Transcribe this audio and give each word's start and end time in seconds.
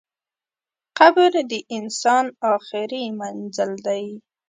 قبر 0.97 1.31
د 1.51 1.53
انسان 1.77 2.25
اخري 2.55 3.03
منزل 3.19 3.71
دئ. 3.87 4.05